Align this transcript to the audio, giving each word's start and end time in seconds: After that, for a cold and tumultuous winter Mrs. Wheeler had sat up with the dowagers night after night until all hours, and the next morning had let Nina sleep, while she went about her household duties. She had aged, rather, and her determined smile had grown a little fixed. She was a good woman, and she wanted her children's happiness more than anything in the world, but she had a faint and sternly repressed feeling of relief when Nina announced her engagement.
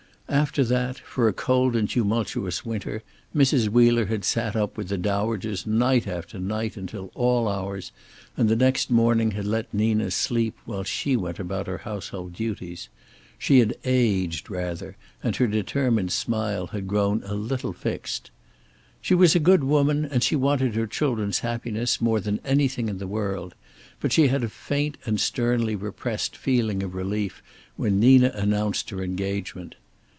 After 0.29 0.63
that, 0.63 0.97
for 0.97 1.27
a 1.27 1.33
cold 1.33 1.75
and 1.75 1.89
tumultuous 1.89 2.65
winter 2.65 3.03
Mrs. 3.35 3.67
Wheeler 3.67 4.05
had 4.05 4.23
sat 4.23 4.55
up 4.55 4.77
with 4.77 4.87
the 4.87 4.97
dowagers 4.97 5.67
night 5.67 6.07
after 6.07 6.39
night 6.39 6.77
until 6.77 7.11
all 7.15 7.49
hours, 7.49 7.91
and 8.37 8.47
the 8.47 8.55
next 8.55 8.89
morning 8.89 9.31
had 9.31 9.45
let 9.45 9.73
Nina 9.73 10.09
sleep, 10.09 10.55
while 10.63 10.85
she 10.85 11.17
went 11.17 11.37
about 11.37 11.67
her 11.67 11.79
household 11.79 12.31
duties. 12.31 12.87
She 13.37 13.59
had 13.59 13.75
aged, 13.83 14.49
rather, 14.49 14.95
and 15.21 15.35
her 15.35 15.47
determined 15.47 16.13
smile 16.13 16.67
had 16.67 16.87
grown 16.87 17.21
a 17.25 17.33
little 17.33 17.73
fixed. 17.73 18.31
She 19.01 19.13
was 19.13 19.35
a 19.35 19.37
good 19.39 19.65
woman, 19.65 20.05
and 20.05 20.23
she 20.23 20.37
wanted 20.37 20.75
her 20.75 20.87
children's 20.87 21.39
happiness 21.39 21.99
more 21.99 22.21
than 22.21 22.39
anything 22.45 22.87
in 22.87 22.99
the 22.99 23.05
world, 23.07 23.53
but 23.99 24.13
she 24.13 24.29
had 24.29 24.45
a 24.45 24.49
faint 24.49 24.95
and 25.05 25.19
sternly 25.19 25.75
repressed 25.75 26.37
feeling 26.37 26.81
of 26.83 26.95
relief 26.95 27.43
when 27.75 27.99
Nina 27.99 28.31
announced 28.33 28.91
her 28.91 29.03
engagement. 29.03 29.75